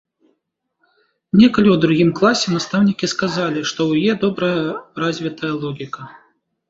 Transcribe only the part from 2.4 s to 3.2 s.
настаўнікі